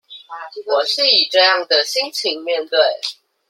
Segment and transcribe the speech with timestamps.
[0.65, 2.79] 我是以這樣的心情面對